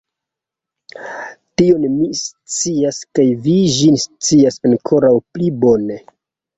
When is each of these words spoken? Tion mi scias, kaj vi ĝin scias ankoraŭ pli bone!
Tion 1.61 1.85
mi 1.99 2.09
scias, 2.23 3.05
kaj 3.21 3.29
vi 3.47 3.57
ĝin 3.79 4.03
scias 4.09 4.63
ankoraŭ 4.75 5.17
pli 5.33 5.57
bone! 5.65 6.05